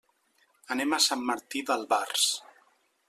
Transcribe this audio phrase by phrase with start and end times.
[0.75, 2.25] Anem a Sant Martí d'Albars.